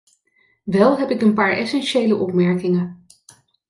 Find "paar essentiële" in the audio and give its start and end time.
1.33-2.15